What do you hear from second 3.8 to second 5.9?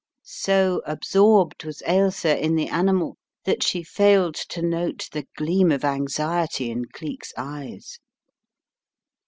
failed to note the gleam of